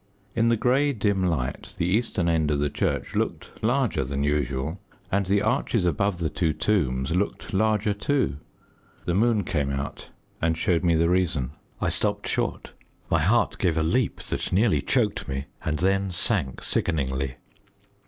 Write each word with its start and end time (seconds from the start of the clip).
In 0.35 0.49
the 0.49 0.57
grey 0.57 0.93
dim 0.93 1.21
light 1.23 1.75
the 1.77 1.85
eastern 1.85 2.27
end 2.27 2.49
of 2.49 2.57
the 2.57 2.71
church 2.71 3.15
looked 3.15 3.63
larger 3.63 4.03
than 4.03 4.23
usual, 4.23 4.79
and 5.11 5.27
the 5.27 5.43
arches 5.43 5.85
above 5.85 6.17
the 6.17 6.27
two 6.27 6.53
tombs 6.53 7.11
looked 7.11 7.53
larger 7.53 7.93
too. 7.93 8.37
The 9.05 9.13
moon 9.13 9.43
came 9.43 9.69
out 9.69 10.09
and 10.41 10.57
showed 10.57 10.83
me 10.83 10.95
the 10.95 11.07
reason. 11.07 11.51
I 11.79 11.89
stopped 11.89 12.27
short, 12.27 12.73
my 13.11 13.21
heart 13.21 13.59
gave 13.59 13.77
a 13.77 13.83
leap 13.83 14.19
that 14.21 14.51
nearly 14.51 14.81
choked 14.81 15.27
me, 15.27 15.45
and 15.63 15.77
then 15.77 16.09
sank 16.11 16.63
sickeningly. 16.63 17.35